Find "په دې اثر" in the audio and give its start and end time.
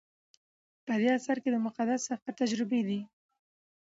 0.85-1.37